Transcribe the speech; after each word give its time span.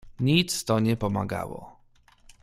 "Nic 0.19 0.51
to 0.65 0.79
nie 0.79 0.97
pomagało." 0.97 1.75